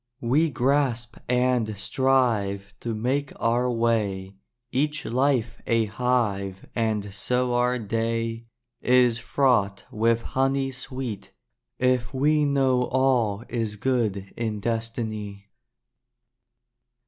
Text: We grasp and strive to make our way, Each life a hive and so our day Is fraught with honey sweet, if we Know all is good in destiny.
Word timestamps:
We 0.21 0.49
grasp 0.49 1.17
and 1.29 1.77
strive 1.77 2.73
to 2.79 2.95
make 2.95 3.31
our 3.35 3.69
way, 3.69 4.33
Each 4.71 5.05
life 5.05 5.61
a 5.67 5.85
hive 5.85 6.67
and 6.73 7.13
so 7.13 7.53
our 7.53 7.77
day 7.77 8.47
Is 8.81 9.19
fraught 9.19 9.85
with 9.91 10.23
honey 10.23 10.71
sweet, 10.71 11.33
if 11.77 12.15
we 12.15 12.45
Know 12.45 12.85
all 12.85 13.43
is 13.47 13.75
good 13.75 14.33
in 14.35 14.59
destiny. 14.59 15.51